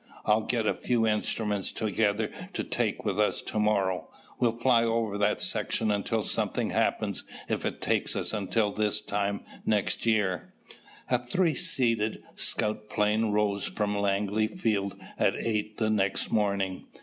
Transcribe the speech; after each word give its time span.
I'll 0.25 0.41
get 0.41 0.65
a 0.65 0.73
few 0.73 1.05
instruments 1.05 1.71
together 1.71 2.31
to 2.53 2.63
take 2.63 3.05
with 3.05 3.19
us 3.19 3.43
to 3.43 3.59
morrow. 3.59 4.07
We'll 4.39 4.57
fly 4.57 4.83
over 4.83 5.15
that 5.19 5.41
section 5.41 5.91
until 5.91 6.23
something 6.23 6.71
happens 6.71 7.23
if 7.47 7.65
it 7.65 7.81
takes 7.81 8.15
us 8.15 8.33
until 8.33 8.71
this 8.71 8.99
time 8.99 9.41
next 9.63 10.07
year." 10.07 10.55
A 11.11 11.23
three 11.23 11.53
seated 11.53 12.23
scout 12.35 12.89
plane 12.89 13.25
rose 13.29 13.67
from 13.67 13.95
Langley 13.95 14.47
Field 14.47 14.95
at 15.19 15.35
eight 15.35 15.77
the 15.77 15.91
next 15.91 16.31
morning. 16.31 16.87